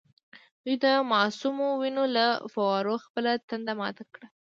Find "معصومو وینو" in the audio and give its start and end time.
1.11-2.03